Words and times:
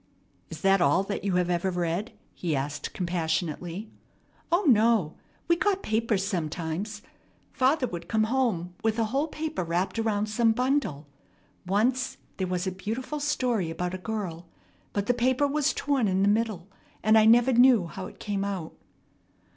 "Is 0.49 0.61
that 0.61 0.81
all 0.81 1.03
that 1.03 1.23
you 1.23 1.35
have 1.35 1.51
ever 1.51 1.69
read?" 1.69 2.11
he 2.33 2.55
asked 2.55 2.91
compassionately. 2.91 3.91
"O, 4.51 4.63
no! 4.63 5.13
We 5.47 5.55
got 5.55 5.83
papers 5.83 6.25
sometimes. 6.25 7.03
Father 7.53 7.85
would 7.85 8.07
come 8.07 8.23
home 8.23 8.73
with 8.83 8.97
a 8.97 9.05
whole 9.13 9.27
paper 9.27 9.63
wrapped 9.63 9.99
around 9.99 10.25
some 10.25 10.53
bundle. 10.53 11.05
Once 11.67 12.17
there 12.37 12.47
was 12.47 12.65
a 12.65 12.71
beautiful 12.71 13.19
story 13.19 13.69
about 13.69 13.93
a 13.93 13.99
girl; 13.99 14.47
but 14.91 15.05
the 15.05 15.13
paper 15.13 15.45
was 15.45 15.71
torn 15.71 16.07
in 16.07 16.23
the 16.23 16.27
middle, 16.27 16.67
and 17.03 17.15
I 17.15 17.25
never 17.25 17.53
knew 17.53 17.85
how 17.85 18.07
it 18.07 18.17
came 18.19 18.43
out." 18.43 18.73